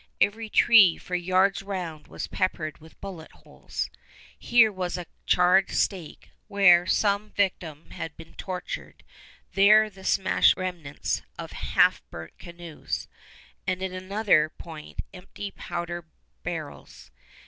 Every 0.19 0.49
tree 0.49 0.97
for 0.97 1.13
yards 1.13 1.61
round 1.61 2.07
was 2.07 2.25
peppered 2.25 2.79
with 2.79 2.99
bullet 3.01 3.31
holes. 3.31 3.91
Here 4.35 4.71
was 4.71 4.97
a 4.97 5.05
charred 5.27 5.69
stake 5.69 6.31
where 6.47 6.87
some 6.87 7.29
victim 7.33 7.91
had 7.91 8.17
been 8.17 8.33
tortured; 8.33 9.03
there 9.53 9.91
the 9.91 10.03
smashed 10.03 10.57
remnants 10.57 11.21
of 11.37 11.51
half 11.51 12.01
burnt 12.09 12.39
canoes; 12.39 13.07
and 13.67 13.83
at 13.83 13.91
another 13.91 14.49
point 14.49 15.01
empty 15.13 15.51
powder 15.51 16.07
barrels. 16.41 17.11